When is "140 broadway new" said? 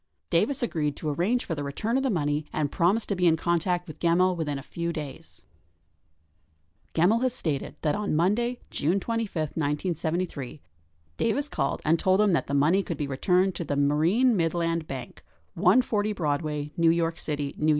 15.53-16.89